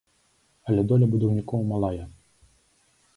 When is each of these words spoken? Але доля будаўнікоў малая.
Але 0.69 0.85
доля 0.91 1.09
будаўнікоў 1.13 1.61
малая. 1.73 2.03